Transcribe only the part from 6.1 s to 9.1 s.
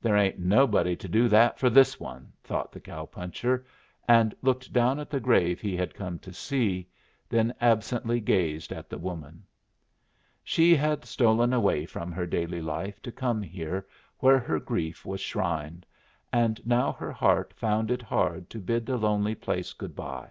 to see, then absently gazed at the